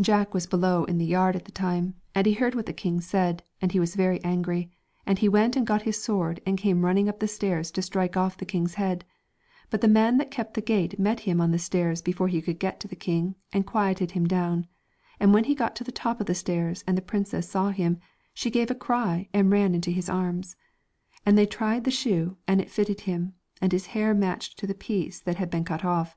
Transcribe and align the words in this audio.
Jack 0.00 0.32
was 0.32 0.46
below 0.46 0.84
in 0.84 0.96
the 0.96 1.04
yard 1.04 1.36
at 1.36 1.44
the 1.44 1.52
time, 1.52 1.92
223 2.14 2.14
The 2.14 2.18
and 2.18 2.26
he 2.26 2.32
heard 2.42 2.54
what 2.54 2.64
the 2.64 2.72
king 2.72 3.02
said, 3.02 3.42
and 3.60 3.70
he 3.70 3.76
Celtic 3.78 3.96
j 3.96 3.96
i_ 3.96 3.96
j 4.00 4.04
Twilight, 4.08 4.16
was 4.16 4.22
very 4.22 4.24
angry, 4.24 4.70
and 5.04 5.18
he 5.18 5.28
went 5.28 5.56
and 5.56 5.66
got 5.66 5.82
his 5.82 6.02
sword 6.02 6.40
and 6.46 6.56
came 6.56 6.86
running 6.86 7.06
up 7.06 7.20
the 7.20 7.28
stairs 7.28 7.70
to 7.72 7.82
strike 7.82 8.16
off 8.16 8.38
the 8.38 8.46
king's 8.46 8.76
head, 8.76 9.04
but 9.68 9.82
the 9.82 9.86
man 9.86 10.16
that 10.16 10.30
kept 10.30 10.54
the 10.54 10.62
gate 10.62 10.98
met 10.98 11.20
him 11.20 11.38
on 11.42 11.50
the 11.50 11.58
stairs 11.58 12.00
before 12.00 12.28
he 12.28 12.40
could 12.40 12.58
get 12.58 12.80
to 12.80 12.88
the 12.88 12.96
king, 12.96 13.34
and 13.52 13.66
quieted 13.66 14.12
him 14.12 14.26
down, 14.26 14.66
and 15.20 15.34
when 15.34 15.44
he 15.44 15.54
got 15.54 15.76
to 15.76 15.84
the 15.84 15.92
top 15.92 16.18
of 16.18 16.26
the 16.26 16.34
stairs 16.34 16.82
and 16.86 16.96
the 16.96 17.02
princess 17.02 17.46
saw 17.50 17.68
him, 17.68 17.98
she 18.32 18.50
gave 18.50 18.70
a 18.70 18.74
cry 18.74 19.28
and 19.34 19.50
ran 19.50 19.74
into 19.74 19.90
his 19.90 20.08
arms. 20.08 20.56
And 21.26 21.36
they 21.36 21.44
tried 21.44 21.84
the 21.84 21.90
shoe 21.90 22.38
and 22.46 22.62
it 22.62 22.70
fitted 22.70 23.02
him, 23.02 23.34
and 23.60 23.70
his 23.70 23.88
hair 23.88 24.14
matched 24.14 24.58
to 24.60 24.66
the 24.66 24.72
piece 24.72 25.20
that 25.20 25.36
had 25.36 25.50
been 25.50 25.64
cut 25.66 25.84
off. 25.84 26.16